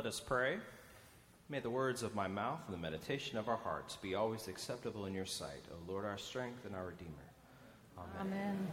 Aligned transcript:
Let 0.00 0.06
us 0.06 0.18
pray. 0.18 0.56
May 1.50 1.60
the 1.60 1.68
words 1.68 2.02
of 2.02 2.14
my 2.14 2.26
mouth 2.26 2.60
and 2.66 2.74
the 2.74 2.80
meditation 2.80 3.36
of 3.36 3.50
our 3.50 3.58
hearts 3.58 3.96
be 3.96 4.14
always 4.14 4.48
acceptable 4.48 5.04
in 5.04 5.12
your 5.12 5.26
sight, 5.26 5.62
O 5.70 5.92
Lord, 5.92 6.06
our 6.06 6.16
strength 6.16 6.64
and 6.64 6.74
our 6.74 6.86
Redeemer. 6.86 7.10
Amen. 7.98 8.16
Amen. 8.18 8.68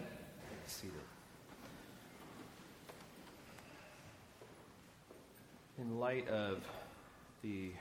Seated. 0.68 0.94
In 5.78 6.00
light 6.00 6.30
of 6.30 6.64
the 7.42 7.72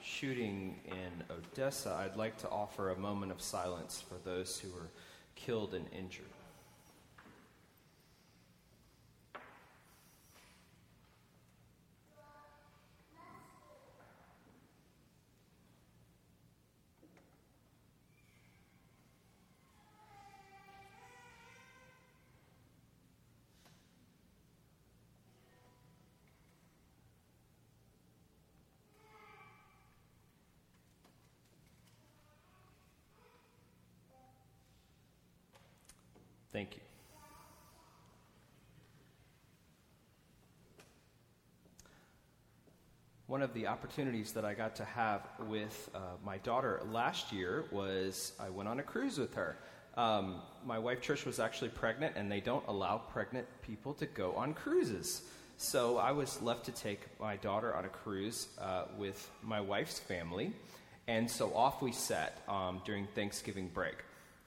shooting 0.00 0.78
in 0.86 1.24
Odessa, 1.28 1.90
I'd 2.08 2.16
like 2.16 2.38
to 2.38 2.48
offer 2.50 2.90
a 2.90 2.96
moment 2.96 3.32
of 3.32 3.42
silence 3.42 4.00
for 4.08 4.14
those 4.24 4.60
who 4.60 4.68
were 4.70 4.90
killed 5.34 5.74
and 5.74 5.86
injured. 5.92 6.26
Thank 36.54 36.76
you. 36.76 36.80
One 43.26 43.42
of 43.42 43.52
the 43.54 43.66
opportunities 43.66 44.30
that 44.34 44.44
I 44.44 44.54
got 44.54 44.76
to 44.76 44.84
have 44.84 45.22
with 45.48 45.90
uh, 45.92 45.98
my 46.24 46.38
daughter 46.38 46.80
last 46.92 47.32
year 47.32 47.64
was 47.72 48.34
I 48.38 48.50
went 48.50 48.68
on 48.68 48.78
a 48.78 48.84
cruise 48.84 49.18
with 49.18 49.34
her. 49.34 49.56
Um, 49.96 50.42
my 50.64 50.78
wife 50.78 51.02
Trish 51.02 51.26
was 51.26 51.40
actually 51.40 51.70
pregnant, 51.70 52.14
and 52.14 52.30
they 52.30 52.40
don't 52.40 52.64
allow 52.68 52.98
pregnant 52.98 53.48
people 53.62 53.92
to 53.94 54.06
go 54.06 54.34
on 54.34 54.54
cruises. 54.54 55.22
So 55.56 55.98
I 55.98 56.12
was 56.12 56.40
left 56.40 56.66
to 56.66 56.72
take 56.72 57.00
my 57.18 57.34
daughter 57.34 57.74
on 57.74 57.84
a 57.84 57.88
cruise 57.88 58.46
uh, 58.60 58.84
with 58.96 59.28
my 59.42 59.60
wife's 59.60 59.98
family, 59.98 60.52
and 61.08 61.28
so 61.28 61.52
off 61.52 61.82
we 61.82 61.90
set 61.90 62.44
um, 62.48 62.80
during 62.84 63.08
Thanksgiving 63.08 63.66
break. 63.74 63.96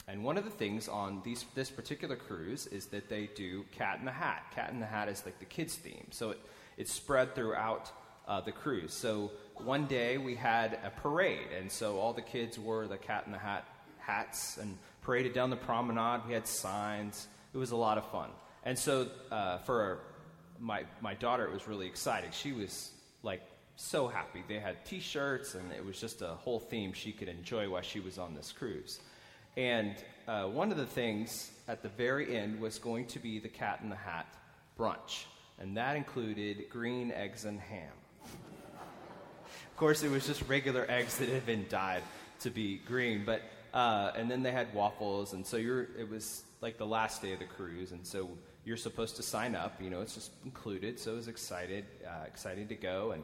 And 0.10 0.24
one 0.24 0.38
of 0.38 0.46
the 0.46 0.52
things 0.52 0.88
on 0.88 1.22
these, 1.26 1.46
this 1.54 1.70
particular 1.70 2.16
cruise 2.16 2.66
is 2.68 2.86
that 2.88 3.10
they 3.10 3.30
do 3.36 3.66
Cat 3.72 4.00
in 4.00 4.06
the 4.06 4.12
Hat. 4.12 4.46
Cat 4.56 4.70
in 4.72 4.80
the 4.80 4.86
Hat 4.86 5.10
is 5.10 5.26
like 5.26 5.38
the 5.40 5.46
kids' 5.46 5.76
theme. 5.76 6.08
So 6.12 6.32
it, 6.32 6.40
it's 6.78 6.94
spread 6.94 7.36
throughout 7.36 7.92
uh, 8.26 8.40
the 8.40 8.54
cruise. 8.54 8.94
So 8.94 9.32
one 9.56 9.86
day 9.86 10.18
we 10.18 10.36
had 10.36 10.80
a 10.86 10.90
parade, 10.90 11.52
and 11.58 11.70
so 11.70 12.00
all 12.00 12.14
the 12.14 12.22
kids 12.22 12.58
wore 12.58 12.88
the 12.88 12.98
Cat 12.98 13.24
in 13.26 13.34
the 13.34 13.38
Hat 13.38 13.66
hats 13.98 14.58
and 14.58 14.78
paraded 15.02 15.34
down 15.34 15.50
the 15.50 15.58
promenade. 15.58 16.22
We 16.26 16.34
had 16.34 16.48
signs. 16.48 17.28
It 17.54 17.58
was 17.58 17.72
a 17.72 17.76
lot 17.76 17.98
of 17.98 18.10
fun. 18.10 18.30
And 18.64 18.80
so 18.80 19.10
uh, 19.30 19.58
for 19.60 20.00
my, 20.60 20.86
my 21.02 21.14
daughter, 21.16 21.46
it 21.46 21.52
was 21.52 21.68
really 21.68 21.86
exciting. 21.86 22.32
She 22.32 22.54
was 22.54 22.92
like 23.24 23.42
so 23.76 24.08
happy. 24.08 24.44
They 24.48 24.60
had 24.60 24.86
t 24.86 25.02
shirts, 25.02 25.56
and 25.56 25.72
it 25.74 25.86
was 25.86 26.00
just 26.00 26.22
a 26.22 26.30
whole 26.30 26.60
theme 26.60 26.94
she 26.94 27.12
could 27.12 27.28
enjoy 27.28 27.70
while 27.70 27.82
she 27.82 28.00
was 28.00 28.18
on 28.18 28.34
this 28.34 28.54
cruise. 28.54 29.00
And 29.58 29.96
uh, 30.28 30.44
one 30.44 30.72
of 30.72 30.78
the 30.78 30.86
things 30.86 31.50
at 31.68 31.82
the 31.82 31.90
very 31.90 32.38
end 32.38 32.62
was 32.62 32.78
going 32.78 33.08
to 33.08 33.20
be 33.20 33.40
the 33.40 33.50
Cat 33.50 33.80
in 33.82 33.90
the 33.90 33.96
Hat 33.96 34.28
brunch, 34.78 35.26
and 35.60 35.76
that 35.78 35.96
included 35.96 36.70
green 36.70 37.12
eggs 37.12 37.44
and 37.44 37.60
ham. 37.60 37.92
of 38.24 39.76
course, 39.76 40.04
it 40.04 40.12
was 40.12 40.28
just 40.28 40.48
regular 40.48 40.86
eggs 40.88 41.18
that 41.18 41.30
had 41.30 41.48
been 41.48 41.66
dyed 41.70 42.04
to 42.42 42.52
be 42.52 42.78
green, 42.78 43.24
but 43.26 43.42
uh, 43.74 44.12
and 44.16 44.30
then 44.30 44.44
they 44.44 44.52
had 44.52 44.72
waffles, 44.76 45.34
and 45.34 45.44
so 45.44 45.58
you're 45.58 45.88
it 45.98 46.08
was 46.08 46.44
like 46.62 46.78
the 46.78 46.86
last 46.86 47.24
day 47.24 47.34
of 47.34 47.40
the 47.40 47.46
cruise, 47.46 47.92
and 47.94 48.06
so 48.06 48.30
you're 48.64 48.78
supposed 48.78 49.16
to 49.16 49.24
sign 49.24 49.56
up. 49.56 49.82
You 49.82 49.90
know, 49.90 50.02
it's 50.02 50.14
just 50.14 50.32
included, 50.46 51.00
so 51.00 51.14
I 51.14 51.16
was 51.16 51.28
excited, 51.28 51.86
uh, 52.08 52.26
excited 52.28 52.70
to 52.70 52.76
go, 52.76 53.12
and 53.12 53.24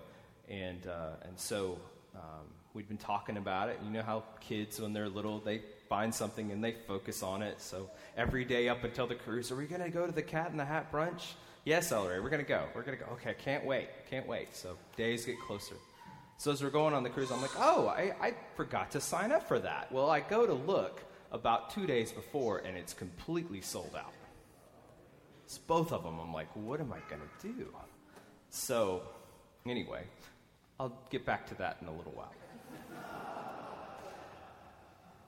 and 0.50 0.88
uh, 0.88 1.28
and 1.28 1.40
so. 1.40 1.78
Um, 2.16 2.46
we'd 2.74 2.88
been 2.88 2.98
talking 2.98 3.38
about 3.38 3.70
it. 3.70 3.80
You 3.84 3.92
know 3.92 4.02
how 4.02 4.24
kids, 4.40 4.80
when 4.80 4.94
they're 4.94 5.10
little, 5.10 5.40
they 5.40 5.62
find 5.94 6.16
something 6.16 6.52
and 6.52 6.64
they 6.64 6.72
focus 6.72 7.22
on 7.22 7.44
it. 7.44 7.62
So 7.62 7.88
every 8.18 8.46
day 8.46 8.68
up 8.68 8.84
until 8.84 9.06
the 9.06 9.14
cruise, 9.14 9.52
are 9.52 9.56
we 9.56 9.68
going 9.68 9.84
to 9.84 9.92
go 9.92 10.08
to 10.08 10.12
the 10.12 10.24
Cat 10.24 10.50
in 10.50 10.58
the 10.58 10.66
Hat 10.66 10.92
brunch? 10.92 11.34
Yes, 11.66 11.92
Ellery, 11.92 12.20
we're 12.20 12.32
going 12.32 12.44
to 12.44 12.50
go. 12.50 12.64
We're 12.74 12.82
going 12.82 12.98
to 12.98 13.04
go. 13.04 13.12
Okay, 13.12 13.36
can't 13.36 13.64
wait. 13.64 13.90
Can't 14.10 14.28
wait. 14.28 14.56
So 14.56 14.76
days 14.98 15.24
get 15.24 15.40
closer. 15.40 15.76
So 16.38 16.52
as 16.52 16.64
we're 16.64 16.72
going 16.72 16.96
on 16.96 17.04
the 17.04 17.12
cruise, 17.12 17.32
I'm 17.32 17.44
like, 17.44 17.56
oh, 17.60 17.90
I, 17.90 18.12
I 18.20 18.34
forgot 18.56 18.90
to 18.94 19.00
sign 19.00 19.32
up 19.32 19.48
for 19.48 19.60
that. 19.60 19.92
Well, 19.92 20.10
I 20.10 20.20
go 20.22 20.48
to 20.48 20.54
look 20.54 21.04
about 21.32 21.70
two 21.70 21.86
days 21.86 22.12
before, 22.12 22.64
and 22.66 22.76
it's 22.76 22.96
completely 22.96 23.62
sold 23.62 23.96
out. 23.96 24.14
It's 25.46 25.60
both 25.60 25.94
of 25.94 26.02
them. 26.02 26.20
I'm 26.20 26.34
like, 26.34 26.50
what 26.56 26.80
am 26.80 26.92
I 26.92 27.02
going 27.08 27.22
to 27.22 27.48
do? 27.48 27.68
So, 28.50 29.04
anyway, 29.68 30.02
I'll 30.80 30.98
get 31.12 31.24
back 31.24 31.46
to 31.50 31.56
that 31.60 31.78
in 31.82 31.88
a 31.88 31.94
little 31.94 32.14
while. 32.14 32.34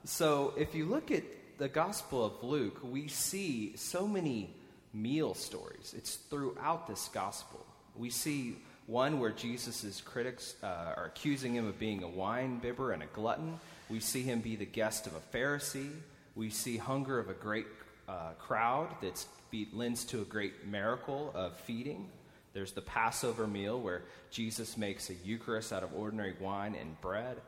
So, 0.06 0.54
if 0.56 0.76
you 0.76 0.84
look 0.84 1.10
at 1.10 1.24
the 1.58 1.68
Gospel 1.68 2.24
of 2.24 2.44
Luke, 2.44 2.78
we 2.80 3.08
see 3.08 3.74
so 3.74 4.06
many 4.06 4.54
meal 4.94 5.34
stories. 5.34 5.96
It's 5.98 6.14
throughout 6.14 6.86
this 6.86 7.08
Gospel. 7.08 7.66
We 7.96 8.10
see 8.10 8.54
one 8.86 9.18
where 9.18 9.32
Jesus' 9.32 10.00
critics 10.00 10.54
uh, 10.62 10.94
are 10.96 11.06
accusing 11.06 11.56
him 11.56 11.66
of 11.66 11.80
being 11.80 12.04
a 12.04 12.08
wine 12.08 12.60
bibber 12.60 12.92
and 12.92 13.02
a 13.02 13.06
glutton. 13.06 13.58
We 13.90 13.98
see 13.98 14.22
him 14.22 14.38
be 14.38 14.54
the 14.54 14.64
guest 14.64 15.08
of 15.08 15.14
a 15.16 15.36
Pharisee. 15.36 15.90
We 16.36 16.50
see 16.50 16.76
hunger 16.76 17.18
of 17.18 17.28
a 17.28 17.34
great 17.34 17.66
uh, 18.08 18.34
crowd 18.38 18.88
that 19.00 19.26
lends 19.72 20.04
to 20.04 20.22
a 20.22 20.24
great 20.24 20.68
miracle 20.68 21.32
of 21.34 21.58
feeding. 21.58 22.08
There's 22.52 22.70
the 22.70 22.80
Passover 22.80 23.48
meal 23.48 23.80
where 23.80 24.02
Jesus 24.30 24.76
makes 24.76 25.10
a 25.10 25.14
Eucharist 25.14 25.72
out 25.72 25.82
of 25.82 25.92
ordinary 25.94 26.36
wine 26.40 26.76
and 26.80 26.98
bread 27.00 27.38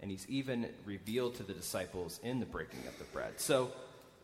and 0.00 0.10
he's 0.10 0.26
even 0.28 0.68
revealed 0.84 1.34
to 1.36 1.42
the 1.42 1.52
disciples 1.52 2.20
in 2.22 2.40
the 2.40 2.46
breaking 2.46 2.86
of 2.86 2.98
the 2.98 3.04
bread. 3.04 3.32
So 3.36 3.72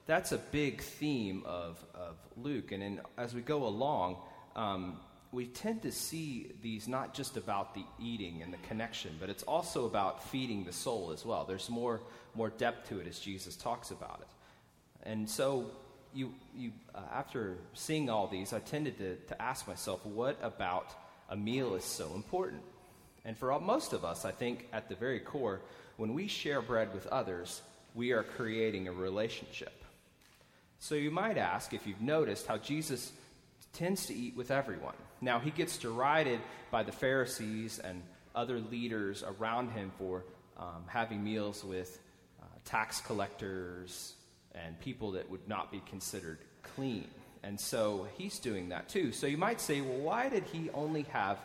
that's 0.07 0.33
a 0.33 0.39
big 0.39 0.81
theme 0.81 1.43
of, 1.47 1.83
of 1.95 2.17
Luke. 2.37 2.73
And 2.73 2.83
in, 2.83 3.01
as 3.17 3.35
we 3.35 3.41
go 3.41 3.65
along, 3.65 4.17
um, 4.55 4.99
we 5.33 5.47
tend 5.47 5.83
to 5.83 5.91
see 5.91 6.53
these 6.63 6.87
not 6.87 7.13
just 7.13 7.37
about 7.37 7.75
the 7.75 7.85
eating 8.01 8.43
and 8.43 8.53
the 8.53 8.59
connection, 8.69 9.17
but 9.19 9.29
it's 9.29 9.43
also 9.43 9.87
about 9.87 10.23
feeding 10.23 10.65
the 10.65 10.73
soul 10.73 11.11
as 11.11 11.25
well. 11.25 11.45
There's 11.45 11.69
more, 11.69 12.01
more 12.35 12.51
depth 12.51 12.89
to 12.91 13.01
it 13.01 13.09
as 13.09 13.19
Jesus 13.19 13.57
talks 13.57 13.91
about 13.91 14.21
it. 14.21 15.09
And 15.09 15.29
so, 15.29 15.71
you, 16.15 16.33
you, 16.57 16.71
uh, 16.95 17.01
after 17.13 17.59
seeing 17.73 18.09
all 18.09 18.29
these, 18.29 18.53
I 18.53 18.61
tended 18.61 18.97
to, 18.99 19.17
to 19.17 19.43
ask 19.43 19.67
myself, 19.67 20.07
what 20.07 20.39
about 20.41 20.95
a 21.29 21.37
meal 21.37 21.75
is 21.75 21.85
so 21.85 22.13
important? 22.15 22.63
And 23.25 23.37
for 23.37 23.59
most 23.61 23.93
of 23.93 24.05
us, 24.05 24.25
I 24.25 24.31
think 24.31 24.69
at 24.73 24.89
the 24.89 24.95
very 24.95 25.21
core, 25.21 25.61
when 25.97 26.15
we 26.15 26.27
share 26.27 26.61
bread 26.61 26.93
with 26.93 27.07
others, 27.07 27.63
we 27.95 28.13
are 28.13 28.23
creating 28.23 28.89
a 28.89 28.93
relationship. 28.93 29.85
So 30.79 30.95
you 30.95 31.11
might 31.11 31.39
ask 31.39 31.73
if 31.73 31.87
you've 31.87 32.01
noticed 32.01 32.47
how 32.47 32.59
Jesus 32.59 33.13
tends 33.73 34.07
to 34.07 34.15
eat 34.15 34.37
with 34.37 34.51
everyone. 34.51 34.95
Now, 35.21 35.39
he 35.39 35.51
gets 35.51 35.79
derided 35.79 36.41
by 36.71 36.83
the 36.83 36.93
Pharisees 36.93 37.79
and 37.79 38.03
other 38.35 38.59
leaders 38.59 39.23
around 39.23 39.71
him 39.71 39.93
for 39.97 40.25
um, 40.59 40.85
having 40.87 41.23
meals 41.23 41.65
with 41.65 41.99
uh, 42.43 42.47
tax 42.65 43.01
collectors 43.01 44.15
and 44.55 44.79
people 44.81 45.13
that 45.13 45.31
would 45.31 45.49
not 45.49 45.73
be 45.73 45.83
considered 45.89 46.39
clean. 46.63 47.07
And 47.43 47.61
so 47.61 48.07
he's 48.17 48.39
doing 48.39 48.69
that 48.71 48.89
too. 48.89 49.13
So 49.13 49.27
you 49.27 49.37
might 49.37 49.61
say, 49.61 49.81
well, 49.81 49.99
why 49.99 50.29
did 50.29 50.45
he 50.45 50.71
only 50.71 51.03
have 51.11 51.39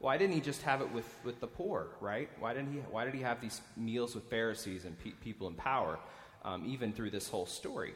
why 0.00 0.16
didn't 0.16 0.34
he 0.34 0.40
just 0.40 0.62
have 0.62 0.80
it 0.80 0.90
with, 0.92 1.06
with 1.24 1.40
the 1.40 1.46
poor, 1.46 1.88
right? 2.00 2.30
Why, 2.38 2.54
didn't 2.54 2.72
he, 2.72 2.78
why 2.90 3.04
did 3.04 3.14
he 3.14 3.20
have 3.20 3.40
these 3.40 3.60
meals 3.76 4.14
with 4.14 4.24
Pharisees 4.24 4.86
and 4.86 4.98
pe- 4.98 5.10
people 5.10 5.46
in 5.46 5.54
power, 5.54 5.98
um, 6.42 6.64
even 6.66 6.92
through 6.92 7.10
this 7.10 7.28
whole 7.28 7.44
story? 7.44 7.94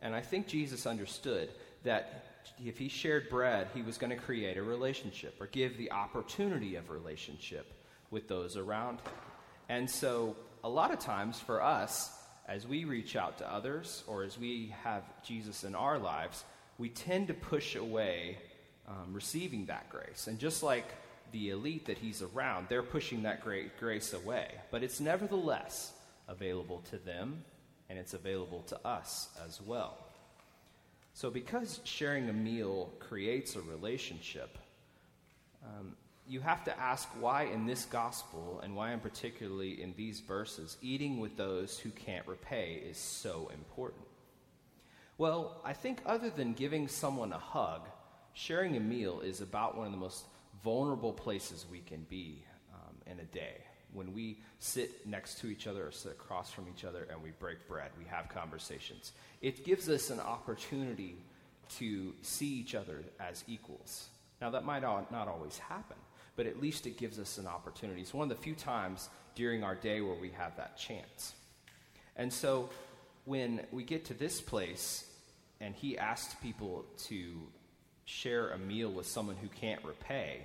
And 0.00 0.14
I 0.14 0.22
think 0.22 0.46
Jesus 0.46 0.86
understood 0.86 1.50
that 1.84 2.24
if 2.64 2.78
he 2.78 2.88
shared 2.88 3.28
bread, 3.28 3.68
he 3.74 3.82
was 3.82 3.98
going 3.98 4.10
to 4.10 4.16
create 4.16 4.56
a 4.56 4.62
relationship 4.62 5.36
or 5.38 5.48
give 5.48 5.76
the 5.76 5.92
opportunity 5.92 6.76
of 6.76 6.88
relationship 6.88 7.74
with 8.10 8.26
those 8.26 8.56
around 8.56 9.00
him. 9.00 9.12
And 9.68 9.90
so, 9.90 10.34
a 10.64 10.68
lot 10.68 10.92
of 10.92 10.98
times 10.98 11.38
for 11.38 11.62
us, 11.62 12.10
as 12.48 12.66
we 12.66 12.84
reach 12.84 13.16
out 13.16 13.38
to 13.38 13.52
others 13.52 14.02
or 14.06 14.22
as 14.22 14.38
we 14.38 14.74
have 14.82 15.02
Jesus 15.22 15.64
in 15.64 15.74
our 15.74 15.98
lives, 15.98 16.44
we 16.78 16.88
tend 16.88 17.28
to 17.28 17.34
push 17.34 17.76
away 17.76 18.38
um, 18.88 19.12
receiving 19.12 19.66
that 19.66 19.88
grace. 19.90 20.26
And 20.26 20.38
just 20.38 20.62
like 20.62 20.86
the 21.32 21.50
elite 21.50 21.86
that 21.86 21.98
he's 21.98 22.22
around, 22.22 22.66
they're 22.68 22.82
pushing 22.82 23.22
that 23.24 23.42
great 23.42 23.78
grace 23.78 24.12
away. 24.12 24.48
But 24.70 24.82
it's 24.82 25.00
nevertheless 25.00 25.92
available 26.28 26.82
to 26.90 26.98
them, 26.98 27.44
and 27.88 27.98
it's 27.98 28.14
available 28.14 28.62
to 28.68 28.86
us 28.86 29.28
as 29.46 29.60
well. 29.60 29.98
So, 31.14 31.30
because 31.30 31.80
sharing 31.84 32.28
a 32.28 32.32
meal 32.32 32.92
creates 32.98 33.56
a 33.56 33.60
relationship, 33.60 34.56
um, 35.64 35.94
you 36.26 36.40
have 36.40 36.64
to 36.64 36.78
ask 36.78 37.08
why 37.20 37.44
in 37.44 37.66
this 37.66 37.84
gospel, 37.84 38.60
and 38.62 38.74
why 38.74 38.92
in 38.92 39.00
particularly 39.00 39.82
in 39.82 39.92
these 39.96 40.20
verses, 40.20 40.76
eating 40.80 41.20
with 41.20 41.36
those 41.36 41.78
who 41.78 41.90
can't 41.90 42.26
repay 42.26 42.82
is 42.88 42.96
so 42.96 43.50
important. 43.52 44.04
Well, 45.18 45.60
I 45.64 45.72
think 45.72 46.00
other 46.06 46.30
than 46.30 46.54
giving 46.54 46.88
someone 46.88 47.32
a 47.32 47.38
hug, 47.38 47.82
sharing 48.32 48.76
a 48.76 48.80
meal 48.80 49.20
is 49.20 49.40
about 49.40 49.76
one 49.76 49.86
of 49.86 49.92
the 49.92 49.98
most 49.98 50.24
vulnerable 50.62 51.12
places 51.12 51.66
we 51.70 51.80
can 51.80 52.06
be 52.08 52.44
um, 52.72 52.94
in 53.06 53.18
a 53.20 53.24
day. 53.24 53.56
When 53.92 54.14
we 54.14 54.38
sit 54.58 55.06
next 55.06 55.38
to 55.40 55.48
each 55.48 55.66
other 55.66 55.86
or 55.86 55.90
sit 55.90 56.12
across 56.12 56.50
from 56.50 56.66
each 56.74 56.84
other 56.84 57.06
and 57.10 57.22
we 57.22 57.30
break 57.38 57.68
bread, 57.68 57.90
we 57.98 58.04
have 58.06 58.28
conversations. 58.28 59.12
It 59.42 59.64
gives 59.64 59.88
us 59.88 60.10
an 60.10 60.20
opportunity 60.20 61.16
to 61.78 62.14
see 62.22 62.46
each 62.46 62.74
other 62.74 63.04
as 63.20 63.44
equals. 63.46 64.08
Now, 64.40 64.50
that 64.50 64.64
might 64.64 64.82
not 64.82 65.28
always 65.28 65.58
happen, 65.58 65.96
but 66.36 66.46
at 66.46 66.60
least 66.60 66.86
it 66.86 66.96
gives 66.96 67.18
us 67.18 67.38
an 67.38 67.46
opportunity. 67.46 68.00
It's 68.00 68.14
one 68.14 68.30
of 68.30 68.36
the 68.36 68.42
few 68.42 68.54
times 68.54 69.08
during 69.34 69.62
our 69.62 69.74
day 69.74 70.00
where 70.00 70.16
we 70.16 70.30
have 70.30 70.56
that 70.56 70.76
chance. 70.76 71.34
And 72.16 72.32
so, 72.32 72.68
when 73.24 73.64
we 73.70 73.84
get 73.84 74.06
to 74.06 74.14
this 74.14 74.40
place 74.40 75.06
and 75.60 75.74
he 75.74 75.96
asked 75.96 76.42
people 76.42 76.84
to 77.04 77.34
share 78.04 78.50
a 78.50 78.58
meal 78.58 78.90
with 78.90 79.06
someone 79.06 79.36
who 79.36 79.48
can't 79.48 79.84
repay 79.84 80.40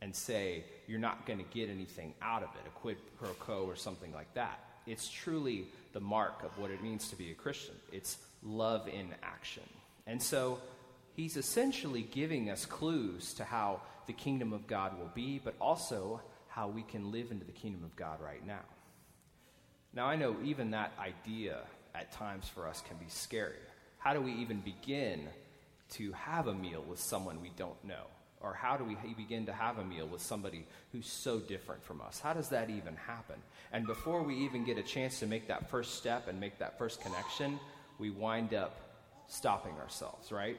and 0.00 0.14
say, 0.14 0.64
you're 0.86 0.98
not 0.98 1.26
going 1.26 1.38
to 1.38 1.44
get 1.52 1.68
anything 1.68 2.14
out 2.22 2.42
of 2.42 2.50
it, 2.50 2.66
a 2.66 2.70
quid 2.70 2.96
pro 3.18 3.30
quo 3.30 3.64
or 3.64 3.76
something 3.76 4.12
like 4.12 4.32
that. 4.34 4.60
It's 4.86 5.08
truly 5.08 5.66
the 5.92 6.00
mark 6.00 6.42
of 6.44 6.56
what 6.58 6.70
it 6.70 6.82
means 6.82 7.08
to 7.08 7.16
be 7.16 7.30
a 7.30 7.34
Christian. 7.34 7.74
It's 7.92 8.18
love 8.42 8.88
in 8.88 9.08
action. 9.22 9.64
And 10.06 10.22
so 10.22 10.60
he's 11.14 11.36
essentially 11.36 12.02
giving 12.02 12.48
us 12.48 12.64
clues 12.64 13.34
to 13.34 13.44
how 13.44 13.82
the 14.06 14.12
kingdom 14.12 14.52
of 14.52 14.66
God 14.66 14.98
will 14.98 15.10
be, 15.14 15.40
but 15.42 15.54
also 15.60 16.20
how 16.48 16.68
we 16.68 16.82
can 16.82 17.12
live 17.12 17.30
into 17.30 17.44
the 17.44 17.52
kingdom 17.52 17.84
of 17.84 17.94
God 17.96 18.20
right 18.22 18.46
now. 18.46 18.64
Now, 19.92 20.06
I 20.06 20.16
know 20.16 20.36
even 20.44 20.70
that 20.70 20.92
idea 20.98 21.58
at 21.94 22.12
times 22.12 22.48
for 22.48 22.68
us 22.68 22.82
can 22.86 22.96
be 22.96 23.08
scary. 23.08 23.56
How 23.98 24.14
do 24.14 24.20
we 24.20 24.32
even 24.34 24.60
begin 24.60 25.28
to 25.90 26.12
have 26.12 26.46
a 26.46 26.54
meal 26.54 26.84
with 26.88 27.00
someone 27.00 27.40
we 27.40 27.50
don't 27.56 27.82
know? 27.84 28.04
Or 28.40 28.54
how 28.54 28.76
do 28.76 28.84
we 28.84 28.96
begin 29.14 29.46
to 29.46 29.52
have 29.52 29.78
a 29.78 29.84
meal 29.84 30.06
with 30.06 30.22
somebody 30.22 30.64
who's 30.92 31.08
so 31.08 31.40
different 31.40 31.82
from 31.82 32.00
us? 32.00 32.20
How 32.20 32.32
does 32.32 32.50
that 32.50 32.70
even 32.70 32.94
happen? 32.94 33.36
And 33.72 33.86
before 33.86 34.22
we 34.22 34.36
even 34.36 34.64
get 34.64 34.78
a 34.78 34.82
chance 34.82 35.18
to 35.20 35.26
make 35.26 35.48
that 35.48 35.68
first 35.68 35.96
step 35.96 36.28
and 36.28 36.38
make 36.38 36.58
that 36.58 36.78
first 36.78 37.00
connection, 37.00 37.58
we 37.98 38.10
wind 38.10 38.54
up 38.54 38.76
stopping 39.26 39.74
ourselves, 39.80 40.30
right? 40.30 40.56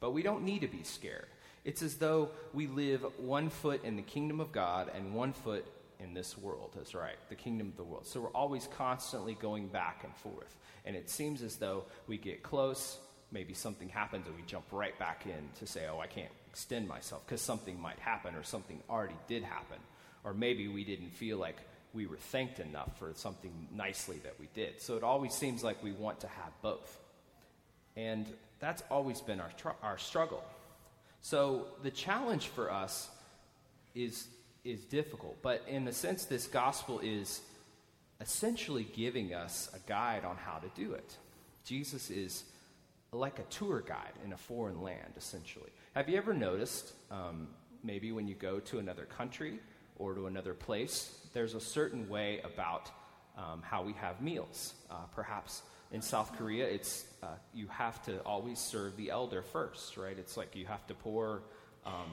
But 0.00 0.10
we 0.10 0.22
don't 0.22 0.44
need 0.44 0.62
to 0.62 0.68
be 0.68 0.82
scared. 0.82 1.26
It's 1.64 1.82
as 1.82 1.94
though 1.96 2.30
we 2.52 2.66
live 2.66 3.04
one 3.18 3.50
foot 3.50 3.84
in 3.84 3.96
the 3.96 4.02
kingdom 4.02 4.40
of 4.40 4.52
God 4.52 4.90
and 4.94 5.14
one 5.14 5.32
foot 5.32 5.64
in 6.00 6.12
this 6.12 6.36
world. 6.36 6.72
That's 6.76 6.94
right, 6.94 7.16
the 7.28 7.34
kingdom 7.34 7.68
of 7.68 7.76
the 7.76 7.84
world. 7.84 8.06
So 8.06 8.20
we're 8.20 8.30
always 8.30 8.68
constantly 8.76 9.34
going 9.34 9.68
back 9.68 10.02
and 10.04 10.14
forth. 10.16 10.56
And 10.84 10.94
it 10.94 11.08
seems 11.08 11.42
as 11.42 11.56
though 11.56 11.84
we 12.06 12.18
get 12.18 12.42
close, 12.42 12.98
maybe 13.32 13.54
something 13.54 13.88
happens, 13.88 14.26
and 14.26 14.36
we 14.36 14.42
jump 14.42 14.64
right 14.72 14.98
back 14.98 15.26
in 15.26 15.48
to 15.58 15.66
say, 15.66 15.86
oh, 15.90 15.98
I 15.98 16.06
can't 16.06 16.30
extend 16.48 16.88
myself 16.88 17.22
because 17.26 17.40
something 17.40 17.80
might 17.80 17.98
happen 17.98 18.34
or 18.34 18.42
something 18.42 18.80
already 18.88 19.16
did 19.28 19.42
happen. 19.42 19.78
Or 20.24 20.34
maybe 20.34 20.68
we 20.68 20.84
didn't 20.84 21.10
feel 21.10 21.38
like 21.38 21.56
we 21.92 22.06
were 22.06 22.16
thanked 22.16 22.60
enough 22.60 22.98
for 22.98 23.12
something 23.14 23.52
nicely 23.74 24.18
that 24.24 24.34
we 24.38 24.48
did. 24.54 24.80
So 24.80 24.96
it 24.96 25.02
always 25.02 25.34
seems 25.34 25.64
like 25.64 25.82
we 25.82 25.92
want 25.92 26.20
to 26.20 26.28
have 26.28 26.52
both. 26.62 26.98
And 27.96 28.26
that's 28.60 28.82
always 28.90 29.20
been 29.20 29.40
our, 29.40 29.50
tr- 29.56 29.80
our 29.82 29.98
struggle. 29.98 30.42
So 31.20 31.66
the 31.82 31.90
challenge 31.90 32.48
for 32.48 32.70
us 32.70 33.08
is, 33.94 34.28
is 34.64 34.80
difficult, 34.84 35.38
but 35.42 35.62
in 35.66 35.88
a 35.88 35.92
sense, 35.92 36.24
this 36.24 36.46
gospel 36.46 37.00
is 37.00 37.40
essentially 38.20 38.86
giving 38.94 39.34
us 39.34 39.68
a 39.74 39.88
guide 39.88 40.24
on 40.24 40.36
how 40.36 40.58
to 40.58 40.68
do 40.80 40.92
it. 40.92 41.16
Jesus 41.64 42.10
is 42.10 42.44
like 43.12 43.38
a 43.38 43.44
tour 43.44 43.80
guide 43.80 44.12
in 44.24 44.32
a 44.32 44.36
foreign 44.36 44.82
land, 44.82 45.14
essentially. 45.16 45.70
Have 45.94 46.08
you 46.08 46.16
ever 46.16 46.34
noticed, 46.34 46.92
um, 47.10 47.48
maybe 47.82 48.12
when 48.12 48.26
you 48.26 48.34
go 48.34 48.60
to 48.60 48.78
another 48.78 49.04
country 49.04 49.58
or 49.98 50.14
to 50.14 50.26
another 50.26 50.54
place, 50.54 51.26
there's 51.32 51.54
a 51.54 51.60
certain 51.60 52.08
way 52.08 52.40
about 52.44 52.90
um, 53.36 53.62
how 53.62 53.82
we 53.82 53.92
have 53.94 54.20
meals? 54.20 54.74
Uh, 54.90 54.94
perhaps 55.14 55.62
in 55.92 56.02
South 56.02 56.36
Korea, 56.36 56.66
it's 56.66 57.06
uh, 57.22 57.28
you 57.54 57.66
have 57.68 58.02
to 58.04 58.18
always 58.20 58.58
serve 58.58 58.96
the 58.96 59.10
elder 59.10 59.42
first, 59.42 59.96
right? 59.96 60.18
It's 60.18 60.36
like 60.36 60.56
you 60.56 60.66
have 60.66 60.86
to 60.88 60.94
pour 60.94 61.42
um, 61.84 62.10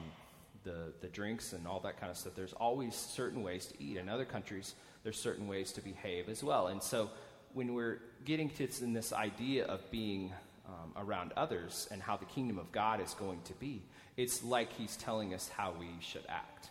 the 0.62 0.92
the 1.00 1.08
drinks 1.08 1.52
and 1.52 1.66
all 1.66 1.80
that 1.80 1.98
kind 1.98 2.10
of 2.10 2.16
stuff. 2.16 2.34
There's 2.36 2.52
always 2.52 2.94
certain 2.94 3.42
ways 3.42 3.66
to 3.66 3.82
eat. 3.82 3.96
In 3.96 4.08
other 4.08 4.24
countries, 4.24 4.74
there's 5.02 5.18
certain 5.18 5.48
ways 5.48 5.72
to 5.72 5.80
behave 5.80 6.28
as 6.28 6.44
well. 6.44 6.68
And 6.68 6.82
so, 6.82 7.10
when 7.52 7.74
we're 7.74 8.00
getting 8.24 8.48
to 8.50 8.68
in 8.80 8.92
this 8.92 9.12
idea 9.12 9.66
of 9.66 9.90
being 9.90 10.32
um, 10.66 10.92
around 10.96 11.32
others 11.36 11.88
and 11.90 12.02
how 12.02 12.16
the 12.16 12.24
kingdom 12.24 12.58
of 12.58 12.72
God 12.72 13.00
is 13.00 13.14
going 13.14 13.42
to 13.42 13.54
be, 13.54 13.82
it's 14.16 14.42
like 14.42 14.72
He's 14.72 14.96
telling 14.96 15.34
us 15.34 15.48
how 15.48 15.74
we 15.78 15.88
should 16.00 16.24
act. 16.28 16.70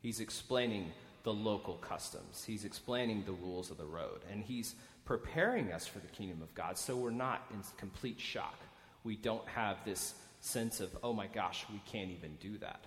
He's 0.00 0.20
explaining 0.20 0.92
the 1.24 1.32
local 1.32 1.74
customs. 1.74 2.44
He's 2.44 2.64
explaining 2.64 3.24
the 3.24 3.32
rules 3.32 3.70
of 3.70 3.76
the 3.76 3.84
road, 3.84 4.20
and 4.30 4.42
he's 4.42 4.74
preparing 5.04 5.72
us 5.72 5.86
for 5.86 5.98
the 5.98 6.06
kingdom 6.08 6.42
of 6.42 6.54
God 6.54 6.78
so 6.78 6.96
we're 6.96 7.10
not 7.10 7.42
in 7.52 7.60
complete 7.76 8.20
shock. 8.20 8.58
We 9.04 9.16
don't 9.16 9.46
have 9.48 9.84
this 9.84 10.14
sense 10.40 10.80
of, 10.80 10.96
oh 11.02 11.12
my 11.12 11.26
gosh, 11.26 11.64
we 11.72 11.80
can't 11.90 12.10
even 12.10 12.36
do 12.40 12.58
that. 12.58 12.84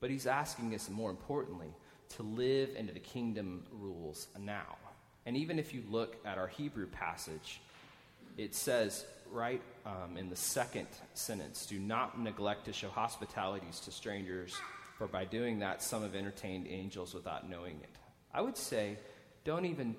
But 0.00 0.10
he's 0.10 0.26
asking 0.26 0.74
us, 0.74 0.90
more 0.90 1.10
importantly, 1.10 1.74
to 2.16 2.22
live 2.22 2.70
into 2.76 2.92
the 2.92 3.00
kingdom 3.00 3.64
rules 3.72 4.28
now. 4.38 4.76
And 5.26 5.36
even 5.36 5.58
if 5.58 5.72
you 5.72 5.82
look 5.88 6.16
at 6.26 6.36
our 6.36 6.48
Hebrew 6.48 6.86
passage, 6.86 7.60
it 8.36 8.54
says 8.54 9.04
right 9.30 9.62
um, 9.86 10.16
in 10.16 10.30
the 10.30 10.36
second 10.36 10.86
sentence 11.14 11.66
do 11.66 11.78
not 11.78 12.20
neglect 12.20 12.66
to 12.66 12.72
show 12.72 12.88
hospitalities 12.88 13.80
to 13.80 13.90
strangers, 13.90 14.54
for 14.98 15.06
by 15.06 15.24
doing 15.24 15.58
that, 15.58 15.82
some 15.82 16.02
have 16.02 16.14
entertained 16.14 16.66
angels 16.68 17.14
without 17.14 17.48
knowing 17.48 17.80
it. 17.82 17.90
I 18.32 18.40
would 18.40 18.56
say, 18.56 18.96
don't 19.44 19.66
even 19.66 19.96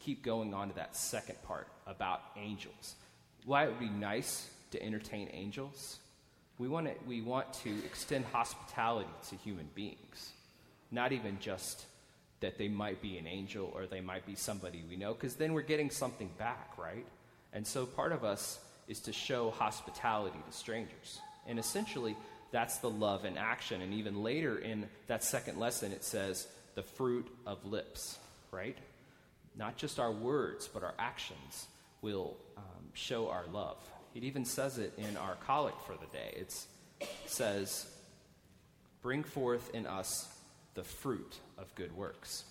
keep 0.00 0.24
going 0.24 0.54
on 0.54 0.68
to 0.68 0.74
that 0.74 0.96
second 0.96 1.40
part 1.42 1.68
about 1.86 2.20
angels. 2.36 2.94
Why 3.44 3.64
it 3.64 3.68
would 3.68 3.80
be 3.80 3.88
nice 3.88 4.48
to 4.70 4.82
entertain 4.82 5.28
angels? 5.32 5.98
We 6.58 6.68
want 6.68 6.86
to, 6.86 6.94
we 7.06 7.22
want 7.22 7.52
to 7.64 7.70
extend 7.84 8.24
hospitality 8.26 9.10
to 9.30 9.36
human 9.36 9.68
beings, 9.74 10.30
not 10.90 11.12
even 11.12 11.38
just 11.40 11.86
that 12.40 12.58
they 12.58 12.68
might 12.68 13.00
be 13.00 13.18
an 13.18 13.26
angel 13.26 13.72
or 13.74 13.86
they 13.86 14.00
might 14.00 14.26
be 14.26 14.34
somebody 14.34 14.84
we 14.88 14.96
know, 14.96 15.14
because 15.14 15.36
then 15.36 15.52
we're 15.52 15.62
getting 15.62 15.90
something 15.90 16.30
back, 16.38 16.72
right? 16.78 17.06
And 17.52 17.66
so 17.66 17.86
part 17.86 18.12
of 18.12 18.24
us 18.24 18.58
is 18.88 19.00
to 19.00 19.12
show 19.12 19.50
hospitality 19.50 20.38
to 20.46 20.56
strangers. 20.56 21.20
And 21.46 21.58
essentially, 21.58 22.16
that's 22.50 22.78
the 22.78 22.90
love 22.90 23.24
in 23.24 23.36
action. 23.36 23.82
And 23.82 23.94
even 23.94 24.22
later 24.22 24.58
in 24.58 24.88
that 25.06 25.24
second 25.24 25.58
lesson, 25.58 25.92
it 25.92 26.04
says 26.04 26.46
the 26.74 26.82
fruit 26.82 27.26
of 27.46 27.64
lips, 27.64 28.18
right? 28.50 28.76
Not 29.56 29.76
just 29.76 29.98
our 29.98 30.12
words, 30.12 30.68
but 30.72 30.82
our 30.82 30.94
actions 30.98 31.66
will 32.00 32.36
um, 32.56 32.88
show 32.94 33.28
our 33.28 33.44
love. 33.52 33.76
It 34.14 34.24
even 34.24 34.44
says 34.44 34.78
it 34.78 34.92
in 34.98 35.16
our 35.16 35.36
collect 35.46 35.80
for 35.86 35.94
the 35.94 36.06
day. 36.12 36.34
It's, 36.36 36.66
it 37.00 37.08
says, 37.26 37.86
Bring 39.02 39.24
forth 39.24 39.74
in 39.74 39.86
us 39.86 40.28
the 40.74 40.84
fruit 40.84 41.38
of 41.58 41.74
good 41.74 41.94
works. 41.96 42.44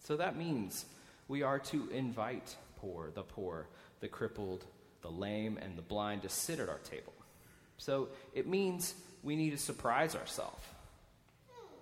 So 0.00 0.16
that 0.16 0.36
means 0.36 0.86
we 1.28 1.42
are 1.42 1.58
to 1.58 1.88
invite 1.90 2.56
poor, 2.76 3.10
the 3.14 3.22
poor, 3.22 3.66
the 4.00 4.08
crippled, 4.08 4.64
the 5.02 5.10
lame, 5.10 5.58
and 5.60 5.76
the 5.76 5.82
blind 5.82 6.22
to 6.22 6.28
sit 6.28 6.58
at 6.58 6.68
our 6.68 6.78
table. 6.78 7.12
So 7.78 8.08
it 8.34 8.46
means 8.46 8.94
we 9.22 9.36
need 9.36 9.50
to 9.50 9.58
surprise 9.58 10.14
ourselves. 10.14 10.64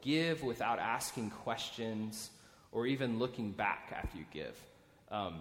Give 0.01 0.43
without 0.43 0.79
asking 0.79 1.31
questions 1.31 2.31
or 2.73 2.87
even 2.87 3.19
looking 3.19 3.53
back 3.53 3.93
after 3.95 4.19
you 4.19 4.25
give. 4.33 4.61
Um, 5.11 5.41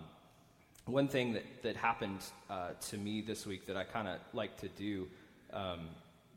one 0.85 1.07
thing 1.07 1.33
that, 1.33 1.45
that 1.63 1.75
happened 1.75 2.19
uh, 2.49 2.69
to 2.89 2.97
me 2.97 3.21
this 3.21 3.45
week 3.45 3.65
that 3.67 3.77
I 3.77 3.83
kind 3.83 4.07
of 4.07 4.17
like 4.33 4.59
to 4.61 4.67
do, 4.67 5.07
um, 5.53 5.89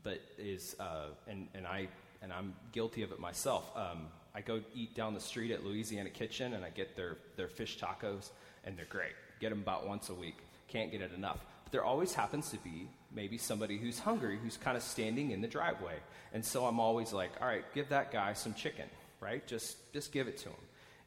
but 0.03 0.21
is, 0.37 0.75
uh, 0.79 1.07
and, 1.27 1.47
and, 1.53 1.67
I, 1.67 1.87
and 2.21 2.31
I'm 2.31 2.53
guilty 2.71 3.03
of 3.03 3.11
it 3.11 3.19
myself. 3.19 3.69
Um, 3.75 4.07
I 4.33 4.41
go 4.41 4.61
eat 4.73 4.95
down 4.95 5.13
the 5.13 5.19
street 5.19 5.51
at 5.51 5.65
Louisiana 5.65 6.09
Kitchen 6.09 6.53
and 6.53 6.63
I 6.63 6.69
get 6.69 6.95
their, 6.95 7.17
their 7.35 7.47
fish 7.47 7.79
tacos, 7.79 8.29
and 8.63 8.77
they're 8.77 8.85
great. 8.85 9.13
Get 9.39 9.49
them 9.49 9.61
about 9.61 9.87
once 9.87 10.09
a 10.09 10.13
week. 10.13 10.37
Can't 10.67 10.91
get 10.91 11.01
it 11.01 11.11
enough. 11.13 11.39
But 11.63 11.71
there 11.71 11.83
always 11.83 12.13
happens 12.13 12.49
to 12.51 12.57
be 12.57 12.87
maybe 13.13 13.37
somebody 13.37 13.77
who's 13.77 13.99
hungry 13.99 14.37
who's 14.41 14.57
kind 14.57 14.77
of 14.77 14.83
standing 14.83 15.31
in 15.31 15.41
the 15.41 15.47
driveway. 15.47 15.95
And 16.33 16.43
so 16.43 16.65
I'm 16.65 16.79
always 16.79 17.13
like, 17.13 17.31
all 17.41 17.47
right, 17.47 17.63
give 17.73 17.89
that 17.89 18.11
guy 18.11 18.33
some 18.33 18.53
chicken, 18.53 18.85
right? 19.19 19.45
Just, 19.47 19.77
just 19.93 20.11
give 20.11 20.27
it 20.27 20.37
to 20.39 20.49
him. 20.49 20.55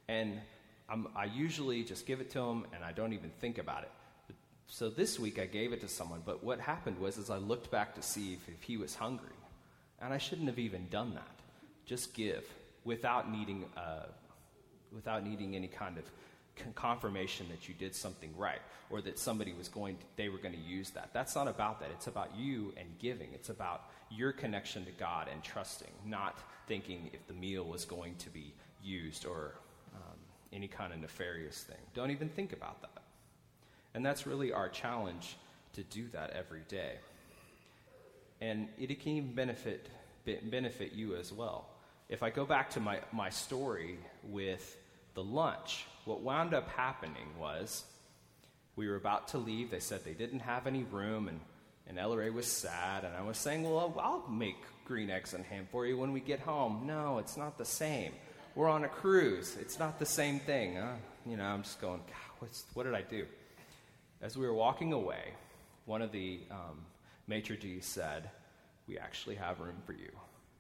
And 0.09 0.41
I'm, 0.89 1.09
i 1.15 1.27
usually 1.27 1.85
just 1.85 2.07
give 2.07 2.21
it 2.21 2.31
to 2.31 2.39
them 2.39 2.67
and 2.73 2.83
I 2.83 2.93
don't 2.93 3.13
even 3.13 3.31
think 3.41 3.59
about 3.59 3.83
it. 3.83 3.91
So 4.67 4.91
this 4.91 5.19
week 5.19 5.39
I 5.39 5.47
gave 5.47 5.73
it 5.73 5.81
to 5.81 5.89
someone, 5.89 6.23
but 6.25 6.45
what 6.45 6.61
happened 6.61 6.99
was 6.99 7.19
as 7.19 7.31
I 7.31 7.39
looked 7.39 7.71
back 7.71 7.95
to 7.95 8.03
see 8.03 8.35
if, 8.35 8.49
if 8.49 8.63
he 8.63 8.77
was 8.77 8.95
hungry, 8.95 9.29
And 10.01 10.13
I 10.13 10.19
shouldn't 10.19 10.49
have 10.49 10.59
even 10.59 10.89
done 10.91 11.15
that. 11.15 11.41
Just 11.87 12.15
give 12.15 12.45
without 12.85 13.31
needing, 13.31 13.65
uh, 13.77 14.07
without 14.93 15.25
needing 15.25 15.57
any 15.57 15.69
kind 15.69 15.99
of 15.99 16.05
confirmation 16.75 17.47
that 17.51 17.69
you 17.69 17.75
did 17.75 17.95
something 17.95 18.31
right 18.37 18.61
or 18.91 19.01
that 19.03 19.19
somebody 19.19 19.53
was 19.53 19.69
going 19.69 19.97
to, 19.97 20.05
they 20.17 20.29
were 20.29 20.39
going 20.39 20.55
to 20.55 20.61
use 20.61 20.91
that. 20.91 21.11
That's 21.13 21.35
not 21.35 21.49
about 21.49 21.81
that. 21.81 21.91
It's 21.91 22.07
about 22.07 22.37
you 22.37 22.73
and 22.77 22.89
giving. 22.99 23.29
It's 23.35 23.49
about 23.49 23.83
your 24.11 24.33
connection 24.33 24.85
to 24.85 24.91
God 24.93 25.29
and 25.33 25.43
trusting, 25.43 25.91
not 26.07 26.39
thinking 26.67 27.11
if 27.13 27.27
the 27.27 27.35
meal 27.35 27.65
was 27.65 27.85
going 27.85 28.17
to 28.17 28.31
be 28.31 28.55
used 28.83 29.27
or 29.27 29.55
um, 29.95 30.17
any 30.53 30.69
kind 30.69 30.93
of 30.93 31.01
nefarious 31.01 31.63
thing. 31.63 31.77
Don't 31.95 32.11
even 32.11 32.29
think 32.29 32.53
about 32.53 32.81
that. 32.83 33.03
And 33.95 34.05
that's 34.05 34.27
really 34.27 34.53
our 34.53 34.69
challenge 34.69 35.37
to 35.75 35.83
do 35.83 36.09
that 36.13 36.31
every 36.31 36.63
day. 36.69 36.95
And 38.41 38.69
it 38.79 39.01
can 39.01 39.13
even 39.13 39.35
benefit, 39.35 39.89
benefit 40.51 40.93
you 40.93 41.17
as 41.17 41.33
well. 41.33 41.67
If 42.09 42.23
I 42.23 42.31
go 42.31 42.45
back 42.45 42.71
to 42.71 42.81
my, 42.81 43.01
my 43.13 43.29
story 43.29 43.99
with 44.25 44.77
the 45.19 45.25
lunch, 45.25 45.85
what 46.05 46.21
wound 46.21 46.55
up 46.55 46.69
happening 46.69 47.27
was 47.41 47.85
we 48.77 48.89
were 48.89 48.95
about 48.95 49.27
to 49.27 49.39
leave. 49.39 49.69
They 49.69 49.81
said 49.81 50.05
they 50.05 50.13
didn't 50.13 50.39
have 50.39 50.69
any 50.69 50.85
room, 50.85 51.27
and, 51.27 51.41
and 51.89 51.99
Ella 51.99 52.31
was 52.31 52.47
sad. 52.47 53.03
And 53.03 53.17
I 53.17 53.23
was 53.23 53.37
saying, 53.37 53.65
Well, 53.65 53.93
I'll 53.99 54.29
make 54.31 54.55
green 54.85 55.11
eggs 55.11 55.35
and 55.35 55.45
ham 55.45 55.67
for 55.73 55.87
you 55.87 55.99
when 55.99 56.13
we 56.13 56.21
get 56.21 56.39
home. 56.39 56.85
No, 56.87 57.19
it's 57.19 57.37
not 57.37 57.59
the 57.59 57.65
same. 57.65 58.13
We're 58.55 58.69
on 58.69 58.85
a 58.85 58.89
cruise. 58.89 59.57
It's 59.61 59.81
not 59.81 59.99
the 59.99 60.07
same 60.07 60.39
thing. 60.39 60.77
Huh? 60.77 60.93
You 61.27 61.37
know, 61.37 61.47
I'm 61.47 61.65
just 61.65 61.81
going, 61.81 62.01
what 62.75 62.85
did 62.85 62.95
I 62.95 63.03
do? 63.03 63.27
As 64.23 64.39
we 64.39 64.47
were 64.47 64.55
walking 64.55 64.93
away, 64.93 65.33
one 65.87 66.01
of 66.01 66.13
the 66.13 66.39
um, 66.53 66.87
maitre 67.27 67.57
d's 67.57 67.87
said, 67.87 68.31
We 68.87 68.99
actually 68.99 69.35
have 69.35 69.59
room 69.59 69.83
for 69.85 69.95
you. 69.95 70.13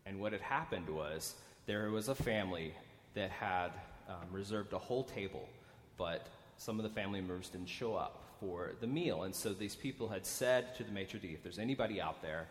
And 0.04 0.18
what 0.18 0.32
had 0.32 0.40
happened 0.40 0.90
was 0.90 1.36
there 1.66 1.92
was 1.92 2.08
a 2.08 2.14
family 2.16 2.74
that 3.14 3.30
had 3.30 3.70
um, 4.08 4.26
reserved 4.30 4.72
a 4.72 4.78
whole 4.78 5.04
table, 5.04 5.48
but 5.96 6.26
some 6.56 6.78
of 6.78 6.82
the 6.82 6.90
family 6.90 7.20
members 7.20 7.48
didn't 7.48 7.68
show 7.68 7.94
up 7.94 8.22
for 8.40 8.72
the 8.80 8.86
meal. 8.86 9.24
And 9.24 9.34
so 9.34 9.52
these 9.52 9.76
people 9.76 10.08
had 10.08 10.26
said 10.26 10.74
to 10.76 10.84
the 10.84 10.92
maitre 10.92 11.20
d', 11.20 11.28
if 11.34 11.42
there's 11.42 11.58
anybody 11.58 12.00
out 12.00 12.22
there 12.22 12.48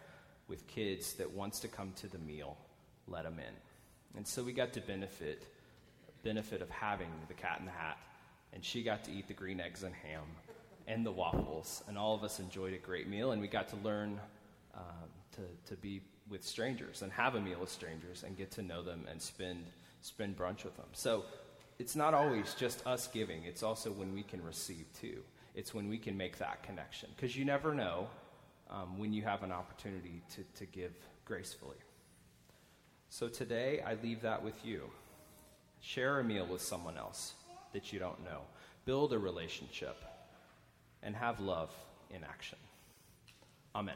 with 0.47 0.67
kids 0.67 1.13
that 1.13 1.31
wants 1.31 1.59
to 1.59 1.67
come 1.67 1.91
to 1.97 2.07
the 2.07 2.19
meal, 2.19 2.57
let 3.07 3.23
them 3.23 3.39
in. 3.39 4.17
And 4.17 4.27
so 4.27 4.43
we 4.43 4.53
got 4.53 4.73
to 4.73 4.81
benefit 4.81 5.43
benefit 6.23 6.61
of 6.61 6.69
having 6.69 7.07
the 7.27 7.33
cat 7.33 7.57
in 7.59 7.65
the 7.65 7.71
hat, 7.71 7.97
and 8.51 8.65
she 8.65 8.83
got 8.83 9.03
to 9.03 9.11
eat 9.11 9.27
the 9.27 9.33
green 9.33 9.61
eggs 9.61 9.83
and 9.83 9.93
ham 9.95 10.23
and 10.87 11.05
the 11.05 11.11
waffles, 11.11 11.83
and 11.87 11.97
all 11.97 12.15
of 12.15 12.23
us 12.23 12.39
enjoyed 12.39 12.73
a 12.73 12.77
great 12.77 13.07
meal, 13.07 13.31
and 13.31 13.41
we 13.41 13.47
got 13.47 13.67
to 13.67 13.75
learn 13.77 14.19
um, 14.75 15.09
to, 15.33 15.41
to 15.69 15.79
be 15.79 16.01
with 16.29 16.43
strangers 16.43 17.01
and 17.01 17.11
have 17.11 17.35
a 17.35 17.41
meal 17.41 17.59
with 17.59 17.69
strangers 17.69 18.23
and 18.23 18.37
get 18.37 18.51
to 18.51 18.61
know 18.61 18.83
them 18.83 19.05
and 19.09 19.21
spend 19.21 19.63
spend 20.01 20.37
brunch 20.37 20.63
with 20.63 20.75
them. 20.77 20.87
So 20.93 21.25
it's 21.79 21.95
not 21.95 22.13
always 22.13 22.53
just 22.55 22.85
us 22.87 23.07
giving, 23.07 23.43
it's 23.43 23.63
also 23.63 23.91
when 23.91 24.13
we 24.13 24.23
can 24.23 24.43
receive 24.43 24.85
too. 24.99 25.21
It's 25.55 25.73
when 25.73 25.89
we 25.89 25.97
can 25.97 26.15
make 26.15 26.37
that 26.37 26.61
connection. 26.63 27.09
Because 27.15 27.35
you 27.35 27.43
never 27.43 27.73
know 27.73 28.07
um, 28.69 28.99
when 28.99 29.11
you 29.11 29.23
have 29.23 29.43
an 29.43 29.51
opportunity 29.51 30.21
to, 30.35 30.43
to 30.59 30.65
give 30.65 30.93
gracefully. 31.25 31.77
So 33.09 33.27
today, 33.27 33.81
I 33.85 33.95
leave 34.03 34.21
that 34.21 34.43
with 34.43 34.65
you. 34.65 34.83
Share 35.81 36.19
a 36.19 36.23
meal 36.23 36.45
with 36.45 36.61
someone 36.61 36.97
else 36.97 37.33
that 37.73 37.91
you 37.91 37.99
don't 37.99 38.23
know, 38.23 38.41
build 38.85 39.13
a 39.13 39.19
relationship, 39.19 39.97
and 41.01 41.15
have 41.15 41.39
love 41.39 41.71
in 42.09 42.23
action. 42.23 42.57
Amen. 43.75 43.95